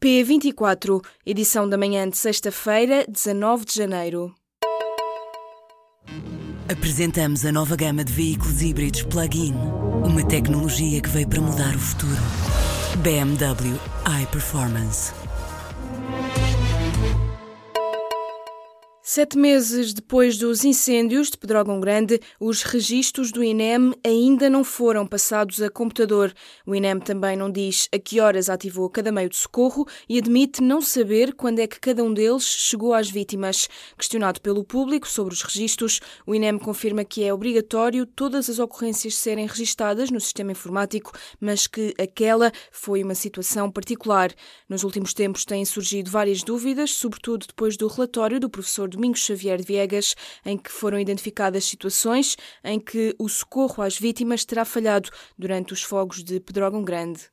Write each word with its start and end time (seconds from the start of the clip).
P24, 0.00 1.04
edição 1.26 1.68
da 1.68 1.76
manhã 1.76 2.08
de 2.08 2.16
sexta-feira, 2.16 3.04
19 3.08 3.64
de 3.64 3.74
janeiro. 3.74 4.32
Apresentamos 6.70 7.44
a 7.44 7.50
nova 7.50 7.74
gama 7.74 8.04
de 8.04 8.12
veículos 8.12 8.62
híbridos 8.62 9.02
plug-in. 9.02 9.54
Uma 10.04 10.24
tecnologia 10.24 11.00
que 11.00 11.08
veio 11.08 11.28
para 11.28 11.40
mudar 11.40 11.74
o 11.74 11.78
futuro. 11.80 12.22
BMW 13.02 13.76
iPerformance. 14.22 15.12
Sete 19.10 19.38
meses 19.38 19.94
depois 19.94 20.36
dos 20.36 20.66
incêndios 20.66 21.30
de 21.30 21.38
Pedrógão 21.38 21.80
Grande, 21.80 22.20
os 22.38 22.62
registros 22.62 23.32
do 23.32 23.42
INEM 23.42 23.94
ainda 24.04 24.50
não 24.50 24.62
foram 24.62 25.06
passados 25.06 25.62
a 25.62 25.70
computador. 25.70 26.30
O 26.66 26.74
INEM 26.74 27.00
também 27.00 27.34
não 27.34 27.50
diz 27.50 27.88
a 27.90 27.98
que 27.98 28.20
horas 28.20 28.50
ativou 28.50 28.90
cada 28.90 29.10
meio 29.10 29.30
de 29.30 29.36
socorro 29.36 29.86
e 30.06 30.18
admite 30.18 30.62
não 30.62 30.82
saber 30.82 31.32
quando 31.32 31.58
é 31.58 31.66
que 31.66 31.80
cada 31.80 32.04
um 32.04 32.12
deles 32.12 32.44
chegou 32.44 32.92
às 32.92 33.08
vítimas. 33.10 33.66
Questionado 33.96 34.42
pelo 34.42 34.62
público 34.62 35.08
sobre 35.08 35.32
os 35.32 35.40
registros, 35.40 36.00
o 36.26 36.34
INEM 36.34 36.58
confirma 36.58 37.02
que 37.02 37.24
é 37.24 37.32
obrigatório 37.32 38.04
todas 38.04 38.50
as 38.50 38.58
ocorrências 38.58 39.14
serem 39.14 39.46
registadas 39.46 40.10
no 40.10 40.20
sistema 40.20 40.52
informático, 40.52 41.12
mas 41.40 41.66
que 41.66 41.94
aquela 41.98 42.52
foi 42.70 43.02
uma 43.02 43.14
situação 43.14 43.70
particular. 43.70 44.34
Nos 44.68 44.84
últimos 44.84 45.14
tempos 45.14 45.46
têm 45.46 45.64
surgido 45.64 46.10
várias 46.10 46.42
dúvidas, 46.42 46.90
sobretudo 46.90 47.46
depois 47.46 47.74
do 47.74 47.88
relatório 47.88 48.38
do 48.38 48.50
professor 48.50 48.97
Domingos 48.98 49.20
Xavier 49.20 49.58
de 49.58 49.62
Viegas, 49.62 50.16
em 50.44 50.58
que 50.58 50.72
foram 50.72 50.98
identificadas 50.98 51.64
situações 51.64 52.36
em 52.64 52.80
que 52.80 53.14
o 53.16 53.28
socorro 53.28 53.80
às 53.80 53.96
vítimas 53.96 54.44
terá 54.44 54.64
falhado 54.64 55.08
durante 55.38 55.72
os 55.72 55.84
fogos 55.84 56.24
de 56.24 56.40
Pedrógão 56.40 56.82
Grande. 56.82 57.30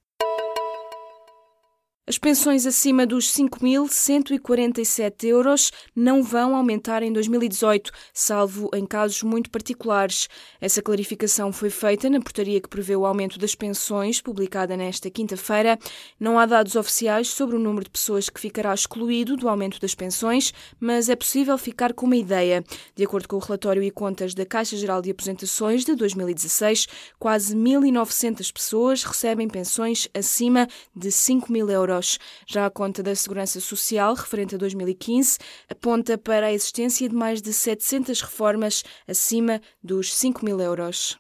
As 2.08 2.20
pensões 2.20 2.68
acima 2.68 3.04
dos 3.04 3.34
5.147 3.34 5.24
euros 5.24 5.72
não 5.96 6.22
vão 6.22 6.56
aumentar 6.56 7.02
em 7.02 7.12
2018, 7.12 7.92
salvo 8.14 8.70
em 8.76 8.86
casos 8.86 9.24
muito 9.24 9.50
particulares. 9.50 10.30
Essa 10.62 10.84
clarificação 10.84 11.52
foi 11.52 11.72
feita 11.72 12.08
na 12.08 12.20
portaria 12.20 12.62
que 12.62 12.70
prevê 12.70 12.96
o 12.96 13.08
aumento 13.08 13.40
das 13.40 13.56
pensões, 13.56 14.22
publicada 14.22 14.78
nesta 14.78 15.10
quinta-feira. 15.10 15.80
Não 16.20 16.38
há 16.38 16.46
dados 16.46 16.76
oficiais 16.76 17.30
sobre 17.30 17.56
o 17.56 17.60
número 17.60 17.86
de 17.86 17.90
pessoas 17.90 18.30
que 18.30 18.40
ficará 18.40 18.72
excluído 18.72 19.36
do 19.36 19.50
aumento 19.50 19.82
das 19.82 19.96
pensões, 19.96 20.54
mas 20.80 21.10
é 21.10 21.16
possível 21.16 21.58
ficar 21.58 21.92
com 21.92 22.06
uma 22.06 22.16
ideia. 22.16 22.64
De 22.96 23.04
acordo 23.04 23.28
com 23.28 23.38
o 23.38 23.40
relatório 23.40 23.82
e 23.82 23.90
contas 23.90 24.36
da 24.36 24.46
Caixa 24.46 24.78
Geral 24.78 25.02
de 25.02 25.10
Aposentações 25.10 25.84
de 25.84 25.96
2016, 25.96 26.88
quase 27.18 27.56
1.900 27.56 28.54
pessoas 28.54 29.04
recebem 29.04 29.48
pensões 29.48 30.08
acima 30.14 30.68
de 30.96 31.12
5 31.12 31.52
mil 31.52 31.68
euros 31.68 31.95
euros. 31.96 32.20
Já 32.46 32.66
a 32.66 32.70
conta 32.70 33.02
da 33.02 33.16
Segurança 33.16 33.60
Social, 33.60 34.14
referente 34.14 34.56
a 34.56 34.58
2015, 34.58 35.38
aponta 35.70 36.18
para 36.18 36.48
a 36.48 36.54
existência 36.54 37.08
de 37.10 37.16
mais 37.16 37.42
de 37.42 37.54
700 37.54 38.22
reformas 38.22 38.84
acima 39.08 39.62
dos 39.84 40.14
5 40.14 40.44
mil 40.44 40.60
euros. 40.60 41.18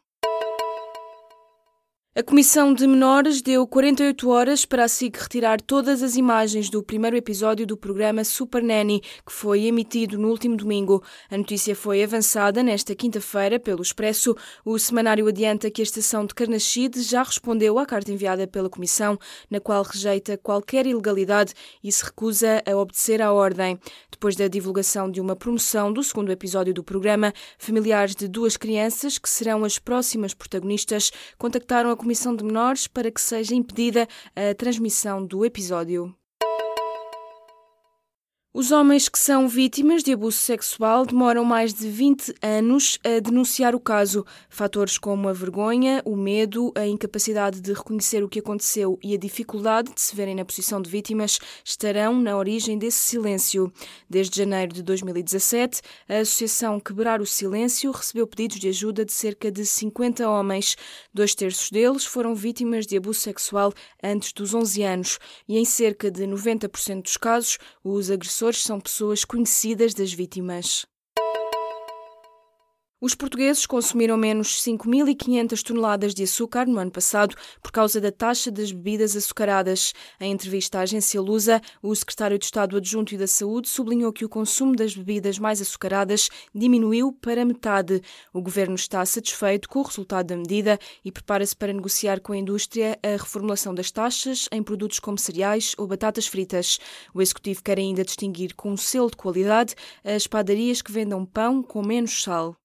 A 2.17 2.23
Comissão 2.23 2.73
de 2.73 2.87
Menores 2.87 3.41
deu 3.41 3.67
48 3.67 4.29
horas 4.29 4.63
para 4.63 4.85
a 4.85 4.87
SIC 4.87 5.17
retirar 5.17 5.59
todas 5.59 6.01
as 6.01 6.15
imagens 6.15 6.69
do 6.69 6.81
primeiro 6.81 7.17
episódio 7.17 7.67
do 7.67 7.75
programa 7.75 8.23
Super 8.23 8.63
Nanny, 8.63 9.01
que 9.01 9.33
foi 9.33 9.65
emitido 9.65 10.17
no 10.17 10.29
último 10.29 10.55
domingo. 10.55 11.03
A 11.29 11.37
notícia 11.37 11.75
foi 11.75 12.01
avançada 12.01 12.63
nesta 12.63 12.95
quinta-feira 12.95 13.59
pelo 13.59 13.81
Expresso. 13.81 14.33
O 14.63 14.79
semanário 14.79 15.27
adianta 15.27 15.69
que 15.69 15.81
a 15.81 15.83
estação 15.83 16.25
de 16.25 16.33
Carnaxide 16.33 17.01
já 17.01 17.21
respondeu 17.21 17.77
à 17.77 17.85
carta 17.85 18.13
enviada 18.13 18.47
pela 18.47 18.69
Comissão, 18.69 19.19
na 19.51 19.59
qual 19.59 19.83
rejeita 19.83 20.37
qualquer 20.37 20.87
ilegalidade 20.87 21.53
e 21.83 21.91
se 21.91 22.05
recusa 22.05 22.63
a 22.65 22.77
obedecer 22.77 23.21
à 23.21 23.33
ordem. 23.33 23.77
Depois 24.09 24.37
da 24.37 24.47
divulgação 24.47 25.11
de 25.11 25.19
uma 25.19 25.35
promoção 25.35 25.91
do 25.91 26.01
segundo 26.01 26.31
episódio 26.31 26.73
do 26.73 26.81
programa, 26.81 27.33
familiares 27.59 28.15
de 28.15 28.29
duas 28.29 28.55
crianças, 28.55 29.17
que 29.17 29.29
serão 29.29 29.65
as 29.65 29.77
próximas 29.77 30.33
protagonistas, 30.33 31.11
contactaram 31.37 31.89
a 31.89 32.04
Comissão 32.05 32.35
de 32.35 32.43
Menores 32.43 32.85
para 32.85 33.09
que 33.09 33.19
seja 33.19 33.55
impedida 33.55 34.07
a 34.35 34.53
transmissão 34.53 35.25
do 35.25 35.43
episódio. 35.43 36.15
Os 38.57 38.71
homens 38.71 39.09
que 39.09 39.19
são 39.19 39.49
vítimas 39.49 40.01
de 40.01 40.13
abuso 40.13 40.37
sexual 40.37 41.05
demoram 41.05 41.43
mais 41.43 41.73
de 41.73 41.89
20 41.89 42.35
anos 42.41 42.97
a 43.03 43.19
denunciar 43.19 43.75
o 43.75 43.81
caso. 43.81 44.25
Fatores 44.47 44.97
como 44.97 45.27
a 45.27 45.33
vergonha, 45.33 46.01
o 46.05 46.15
medo, 46.15 46.71
a 46.73 46.87
incapacidade 46.87 47.59
de 47.59 47.73
reconhecer 47.73 48.23
o 48.23 48.29
que 48.29 48.39
aconteceu 48.39 48.97
e 49.03 49.13
a 49.13 49.17
dificuldade 49.17 49.93
de 49.93 49.99
se 49.99 50.15
verem 50.15 50.35
na 50.35 50.45
posição 50.45 50.81
de 50.81 50.89
vítimas 50.89 51.37
estarão 51.65 52.17
na 52.17 52.37
origem 52.37 52.77
desse 52.77 52.99
silêncio. 52.99 53.69
Desde 54.09 54.37
janeiro 54.37 54.71
de 54.71 54.81
2017, 54.83 55.81
a 56.07 56.19
Associação 56.19 56.79
Quebrar 56.79 57.19
o 57.19 57.25
Silêncio 57.25 57.91
recebeu 57.91 58.25
pedidos 58.25 58.57
de 58.57 58.69
ajuda 58.69 59.03
de 59.03 59.11
cerca 59.11 59.51
de 59.51 59.65
50 59.65 60.29
homens. 60.29 60.77
Dois 61.13 61.35
terços 61.35 61.69
deles 61.69 62.05
foram 62.05 62.33
vítimas 62.33 62.87
de 62.87 62.95
abuso 62.95 63.19
sexual 63.19 63.73
antes 64.01 64.31
dos 64.31 64.53
11 64.53 64.81
anos 64.81 65.19
e, 65.45 65.57
em 65.57 65.65
cerca 65.65 66.09
de 66.09 66.23
90% 66.23 67.01
dos 67.01 67.17
casos, 67.17 67.57
os 67.83 68.09
agressores 68.09 68.44
agressores 68.45 68.63
são 68.63 68.79
pessoas 68.79 69.25
conhecidas 69.25 69.93
das 69.93 70.13
vítimas. 70.13 70.85
Os 73.05 73.13
portugueses 73.13 73.67
consumiram 73.67 74.17
menos 74.17 74.59
5.500 74.63 75.61
toneladas 75.61 76.11
de 76.11 76.23
açúcar 76.23 76.65
no 76.65 76.79
ano 76.79 76.89
passado 76.89 77.35
por 77.61 77.71
causa 77.71 78.01
da 78.01 78.11
taxa 78.11 78.49
das 78.49 78.71
bebidas 78.71 79.15
açucaradas. 79.15 79.93
Em 80.19 80.31
entrevista 80.31 80.79
à 80.79 80.81
agência 80.81 81.21
Lusa, 81.21 81.61
o 81.83 81.95
secretário 81.95 82.39
de 82.39 82.45
Estado 82.45 82.77
Adjunto 82.77 83.13
e 83.13 83.17
da 83.19 83.27
Saúde 83.27 83.69
sublinhou 83.69 84.11
que 84.11 84.25
o 84.25 84.27
consumo 84.27 84.75
das 84.75 84.95
bebidas 84.95 85.37
mais 85.37 85.61
açucaradas 85.61 86.29
diminuiu 86.51 87.13
para 87.13 87.45
metade. 87.45 88.01
O 88.33 88.41
governo 88.41 88.73
está 88.73 89.05
satisfeito 89.05 89.69
com 89.69 89.81
o 89.81 89.83
resultado 89.83 90.25
da 90.25 90.35
medida 90.35 90.79
e 91.03 91.11
prepara-se 91.11 91.55
para 91.55 91.71
negociar 91.71 92.19
com 92.19 92.33
a 92.33 92.37
indústria 92.37 92.97
a 93.03 93.21
reformulação 93.21 93.75
das 93.75 93.91
taxas 93.91 94.49
em 94.51 94.63
produtos 94.63 94.97
como 94.97 95.19
cereais 95.19 95.75
ou 95.77 95.85
batatas 95.85 96.25
fritas. 96.25 96.79
O 97.13 97.21
executivo 97.21 97.61
quer 97.61 97.77
ainda 97.77 98.03
distinguir 98.03 98.55
com 98.55 98.71
um 98.71 98.77
selo 98.77 99.11
de 99.11 99.15
qualidade 99.15 99.75
as 100.03 100.25
padarias 100.25 100.81
que 100.81 100.91
vendam 100.91 101.23
pão 101.23 101.61
com 101.61 101.85
menos 101.85 102.23
sal. 102.23 102.57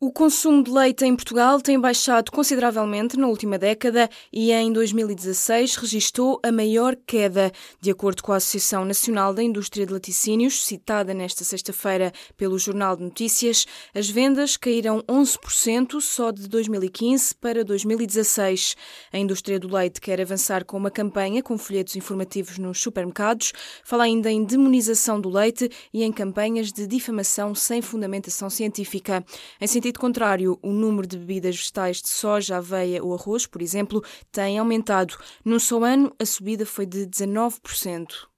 O 0.00 0.12
consumo 0.12 0.62
de 0.62 0.70
leite 0.70 1.04
em 1.04 1.16
Portugal 1.16 1.60
tem 1.60 1.76
baixado 1.80 2.30
consideravelmente 2.30 3.18
na 3.18 3.26
última 3.26 3.58
década 3.58 4.08
e 4.32 4.52
em 4.52 4.72
2016 4.72 5.74
registrou 5.74 6.38
a 6.40 6.52
maior 6.52 6.94
queda. 7.04 7.50
De 7.80 7.90
acordo 7.90 8.22
com 8.22 8.32
a 8.32 8.36
Associação 8.36 8.84
Nacional 8.84 9.34
da 9.34 9.42
Indústria 9.42 9.84
de 9.84 9.92
Laticínios, 9.92 10.64
citada 10.64 11.12
nesta 11.12 11.42
sexta-feira 11.42 12.12
pelo 12.36 12.60
Jornal 12.60 12.96
de 12.96 13.02
Notícias, 13.02 13.66
as 13.92 14.08
vendas 14.08 14.56
caíram 14.56 15.02
11% 15.02 16.00
só 16.00 16.30
de 16.30 16.46
2015 16.46 17.34
para 17.34 17.64
2016. 17.64 18.76
A 19.12 19.18
indústria 19.18 19.58
do 19.58 19.66
leite 19.66 20.00
quer 20.00 20.20
avançar 20.20 20.64
com 20.64 20.76
uma 20.76 20.92
campanha 20.92 21.42
com 21.42 21.58
folhetos 21.58 21.96
informativos 21.96 22.56
nos 22.56 22.80
supermercados, 22.80 23.52
fala 23.82 24.04
ainda 24.04 24.30
em 24.30 24.44
demonização 24.44 25.20
do 25.20 25.28
leite 25.28 25.68
e 25.92 26.04
em 26.04 26.12
campanhas 26.12 26.72
de 26.72 26.86
difamação 26.86 27.52
sem 27.52 27.82
fundamentação 27.82 28.48
científica. 28.48 29.24
Em 29.60 29.66
sentido 29.88 30.00
contrário, 30.00 30.58
o 30.62 30.70
número 30.70 31.06
de 31.06 31.16
bebidas 31.16 31.56
vegetais 31.56 32.02
de 32.02 32.08
soja, 32.08 32.58
aveia 32.58 33.02
ou 33.02 33.14
arroz, 33.14 33.46
por 33.46 33.62
exemplo, 33.62 34.04
tem 34.30 34.58
aumentado. 34.58 35.16
Num 35.42 35.58
só 35.58 35.82
ano, 35.82 36.14
a 36.18 36.26
subida 36.26 36.66
foi 36.66 36.84
de 36.84 37.06
19%. 37.06 38.28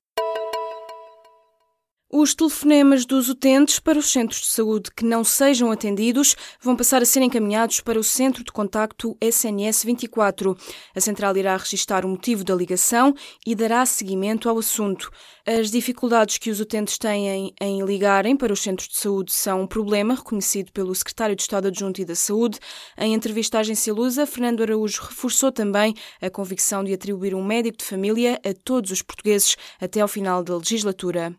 Os 2.13 2.35
telefonemas 2.35 3.07
dos 3.07 3.29
utentes 3.29 3.79
para 3.79 3.97
os 3.97 4.11
centros 4.11 4.41
de 4.41 4.49
saúde 4.49 4.91
que 4.91 5.05
não 5.05 5.23
sejam 5.23 5.71
atendidos 5.71 6.35
vão 6.61 6.75
passar 6.75 7.01
a 7.01 7.07
ser 7.07 7.23
encaminhados 7.23 7.81
para 7.81 8.01
o 8.01 8.03
Centro 8.03 8.43
de 8.43 8.51
Contacto 8.51 9.17
SNS 9.21 9.85
24. 9.85 10.57
A 10.93 11.01
central 11.01 11.37
irá 11.37 11.57
registar 11.57 12.05
o 12.05 12.09
motivo 12.09 12.43
da 12.43 12.53
ligação 12.53 13.15
e 13.47 13.55
dará 13.55 13.87
seguimento 13.87 14.49
ao 14.49 14.59
assunto. 14.59 15.09
As 15.47 15.71
dificuldades 15.71 16.37
que 16.37 16.51
os 16.51 16.59
utentes 16.59 16.99
têm 16.99 17.55
em 17.61 17.85
ligarem 17.85 18.37
para 18.37 18.53
os 18.53 18.61
centros 18.61 18.89
de 18.89 18.97
saúde 18.97 19.33
são 19.33 19.63
um 19.63 19.67
problema 19.69 20.17
reconhecido 20.17 20.73
pelo 20.73 20.93
Secretário 20.93 21.37
de 21.37 21.43
Estado 21.43 21.69
Adjunto 21.69 22.01
e 22.01 22.05
da 22.05 22.17
Saúde. 22.17 22.59
Em 22.99 23.15
entrevista 23.15 23.59
à 23.59 23.61
agência 23.61 23.95
Lusa, 23.95 24.27
Fernando 24.27 24.65
Araújo 24.65 25.01
reforçou 25.01 25.53
também 25.53 25.95
a 26.21 26.29
convicção 26.29 26.83
de 26.83 26.93
atribuir 26.93 27.37
um 27.37 27.45
médico 27.45 27.79
de 27.79 27.85
família 27.85 28.41
a 28.45 28.53
todos 28.53 28.91
os 28.91 29.01
portugueses 29.01 29.55
até 29.81 30.01
ao 30.01 30.09
final 30.09 30.43
da 30.43 30.57
legislatura. 30.57 31.39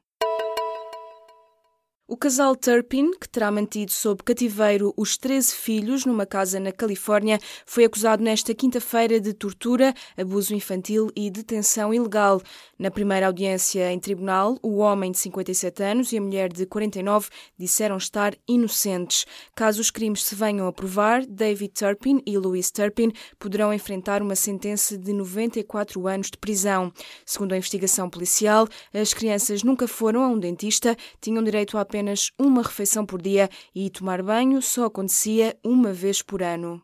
O 2.12 2.18
casal 2.18 2.58
Turpin, 2.58 3.12
que 3.12 3.30
terá 3.30 3.50
mantido 3.50 3.90
sob 3.90 4.22
cativeiro 4.22 4.94
os 4.98 5.16
13 5.16 5.56
filhos 5.56 6.06
numa 6.06 6.26
casa 6.26 6.60
na 6.60 6.70
Califórnia, 6.70 7.40
foi 7.66 7.86
acusado 7.86 8.22
nesta 8.22 8.54
quinta-feira 8.54 9.18
de 9.18 9.32
tortura, 9.32 9.94
abuso 10.18 10.54
infantil 10.54 11.10
e 11.16 11.32
detenção 11.32 11.94
ilegal. 11.94 12.42
Na 12.78 12.92
primeira 12.92 13.28
audiência 13.28 13.94
em 13.94 13.98
tribunal, 13.98 14.58
o 14.62 14.80
homem 14.80 15.14
de 15.14 15.20
57 15.20 15.84
anos 15.84 16.12
e 16.12 16.18
a 16.18 16.22
mulher 16.22 16.52
de 16.52 16.66
49 16.66 17.30
disseram 17.58 17.96
estar 17.96 18.36
inocentes. 18.46 19.26
Caso 19.56 19.80
os 19.80 19.90
crimes 19.90 20.26
se 20.26 20.36
venham 20.36 20.68
a 20.68 20.74
provar, 20.74 21.26
David 21.26 21.72
Turpin 21.74 22.22
e 22.26 22.38
Louise 22.38 22.74
Turpin 22.74 23.14
poderão 23.40 23.74
enfrentar 23.74 24.22
uma 24.22 24.36
sentença 24.36 24.98
de 24.98 25.14
94 25.14 26.06
anos 26.10 26.30
de 26.30 26.38
prisão. 26.38 26.92
Segundo 27.26 27.54
a 27.54 27.58
investigação 27.58 28.10
policial, 28.10 28.68
as 28.94 29.14
crianças 29.14 29.64
nunca 29.64 29.88
foram 29.88 30.24
a 30.24 30.28
um 30.28 30.38
dentista, 30.38 30.98
tinham 31.22 31.42
direito 31.42 31.78
a 31.78 31.82
apenas 31.82 32.01
apenas 32.02 32.32
uma 32.40 32.64
refeição 32.64 33.06
por 33.06 33.22
dia 33.22 33.48
e 33.76 33.88
tomar 33.88 34.24
banho 34.24 34.60
só 34.60 34.86
acontecia 34.86 35.56
uma 35.64 35.94
vez 35.94 36.24
por 36.24 36.42
ano. 36.42 36.82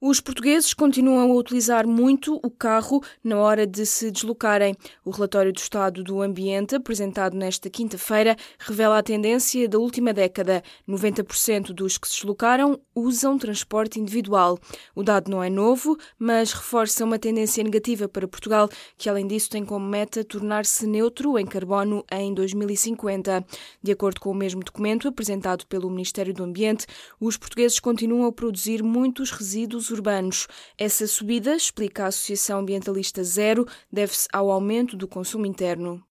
Os 0.00 0.20
portugueses 0.20 0.72
continuam 0.72 1.32
a 1.32 1.34
utilizar 1.34 1.84
muito 1.84 2.38
o 2.44 2.48
carro 2.48 3.02
na 3.22 3.36
hora 3.36 3.66
de 3.66 3.84
se 3.84 4.12
deslocarem. 4.12 4.76
O 5.04 5.10
relatório 5.10 5.52
do 5.52 5.58
Estado 5.58 6.04
do 6.04 6.22
Ambiente, 6.22 6.76
apresentado 6.76 7.36
nesta 7.36 7.68
quinta-feira, 7.68 8.36
revela 8.60 8.98
a 8.98 9.02
tendência 9.02 9.68
da 9.68 9.76
última 9.76 10.12
década. 10.12 10.62
90% 10.88 11.72
dos 11.72 11.98
que 11.98 12.06
se 12.06 12.14
deslocaram 12.14 12.78
usam 12.94 13.36
transporte 13.36 13.98
individual. 13.98 14.56
O 14.94 15.02
dado 15.02 15.32
não 15.32 15.42
é 15.42 15.50
novo, 15.50 15.98
mas 16.16 16.52
reforça 16.52 17.04
uma 17.04 17.18
tendência 17.18 17.64
negativa 17.64 18.08
para 18.08 18.28
Portugal, 18.28 18.68
que 18.96 19.08
além 19.08 19.26
disso 19.26 19.50
tem 19.50 19.64
como 19.64 19.84
meta 19.84 20.22
tornar-se 20.22 20.86
neutro 20.86 21.36
em 21.36 21.44
carbono 21.44 22.04
em 22.12 22.32
2050. 22.32 23.44
De 23.82 23.90
acordo 23.90 24.20
com 24.20 24.30
o 24.30 24.34
mesmo 24.34 24.62
documento 24.62 25.08
apresentado 25.08 25.66
pelo 25.66 25.90
Ministério 25.90 26.32
do 26.32 26.44
Ambiente, 26.44 26.86
os 27.18 27.36
portugueses 27.36 27.80
continuam 27.80 28.28
a 28.28 28.32
produzir 28.32 28.80
muitos 28.80 29.32
resíduos 29.32 29.87
urbanos. 29.90 30.46
Essa 30.76 31.06
subida, 31.06 31.54
explica 31.54 32.04
a 32.04 32.08
Associação 32.08 32.60
Ambientalista 32.60 33.22
Zero, 33.22 33.66
deve-se 33.92 34.28
ao 34.32 34.50
aumento 34.50 34.96
do 34.96 35.06
consumo 35.06 35.46
interno. 35.46 36.07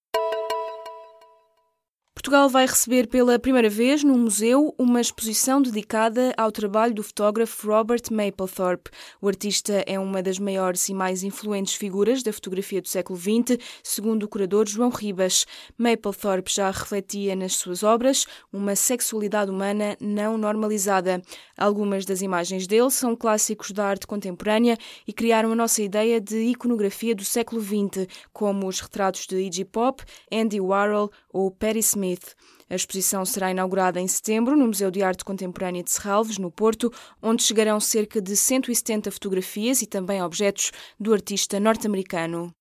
Portugal 2.17 2.49
vai 2.49 2.65
receber 2.65 3.07
pela 3.07 3.37
primeira 3.37 3.69
vez 3.69 4.03
no 4.03 4.17
museu 4.17 4.73
uma 4.75 4.99
exposição 4.99 5.61
dedicada 5.61 6.33
ao 6.35 6.51
trabalho 6.51 6.91
do 6.91 7.03
fotógrafo 7.03 7.67
Robert 7.67 8.01
Mapplethorpe. 8.11 8.89
O 9.21 9.27
artista 9.27 9.83
é 9.85 9.99
uma 9.99 10.23
das 10.23 10.39
maiores 10.39 10.89
e 10.89 10.95
mais 10.95 11.21
influentes 11.21 11.75
figuras 11.75 12.23
da 12.23 12.33
fotografia 12.33 12.81
do 12.81 12.87
século 12.87 13.19
XX, 13.19 13.59
segundo 13.83 14.23
o 14.23 14.27
curador 14.27 14.67
João 14.67 14.89
Ribas. 14.89 15.45
Mapplethorpe 15.77 16.51
já 16.51 16.71
refletia 16.71 17.35
nas 17.35 17.53
suas 17.53 17.83
obras 17.83 18.25
uma 18.51 18.75
sexualidade 18.75 19.51
humana 19.51 19.95
não 20.01 20.39
normalizada. 20.39 21.21
Algumas 21.55 22.03
das 22.03 22.23
imagens 22.23 22.65
dele 22.65 22.89
são 22.89 23.15
clássicos 23.15 23.69
da 23.69 23.85
arte 23.85 24.07
contemporânea 24.07 24.75
e 25.07 25.13
criaram 25.13 25.51
a 25.51 25.55
nossa 25.55 25.83
ideia 25.83 26.19
de 26.19 26.39
iconografia 26.45 27.13
do 27.13 27.23
século 27.23 27.61
XX, 27.61 28.07
como 28.33 28.67
os 28.67 28.79
retratos 28.79 29.27
de 29.27 29.37
Iggy 29.37 29.65
Pop, 29.65 30.03
Andy 30.31 30.59
Warhol 30.59 31.11
ou 31.37 31.55
Smith. 31.61 31.97
Smith. 31.97 32.35
A 32.69 32.75
exposição 32.75 33.23
será 33.23 33.51
inaugurada 33.51 34.01
em 34.01 34.07
setembro 34.07 34.57
no 34.57 34.67
Museu 34.67 34.89
de 34.89 35.03
Arte 35.03 35.23
Contemporânea 35.23 35.83
de 35.83 35.91
Serralves, 35.91 36.37
no 36.37 36.51
Porto, 36.51 36.91
onde 37.21 37.43
chegarão 37.43 37.79
cerca 37.79 38.21
de 38.21 38.35
170 38.35 39.11
fotografias 39.11 39.81
e 39.81 39.85
também 39.85 40.21
objetos 40.21 40.71
do 40.99 41.13
artista 41.13 41.59
norte-americano. 41.59 42.51